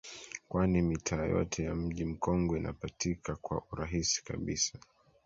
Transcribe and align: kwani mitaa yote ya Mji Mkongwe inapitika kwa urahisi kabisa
kwani 0.49 0.81
mitaa 0.81 1.25
yote 1.25 1.63
ya 1.63 1.75
Mji 1.75 2.05
Mkongwe 2.05 2.59
inapitika 2.59 3.35
kwa 3.35 3.63
urahisi 3.71 4.23
kabisa 4.25 4.79